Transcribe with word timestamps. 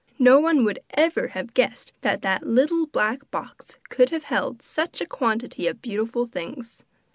No 0.17 0.39
one 0.39 0.63
would 0.63 0.79
ever 0.95 1.27
have 1.27 1.53
guessed 1.53 1.93
that 2.01 2.23
that 2.23 2.41
little 2.47 2.87
black 2.87 3.29
box 3.29 3.77
could 3.89 4.09
have 4.09 4.23
held 4.23 4.63
such 4.63 4.99
a 4.99 5.05
quantity 5.05 5.67
of 5.67 5.79
beautiful 5.79 6.25
things! 6.25 6.83